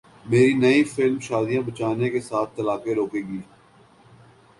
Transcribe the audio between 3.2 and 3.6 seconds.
گی